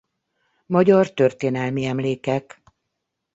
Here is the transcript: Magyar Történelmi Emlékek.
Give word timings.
Magyar 0.65 1.13
Történelmi 1.13 1.85
Emlékek. 1.85 2.61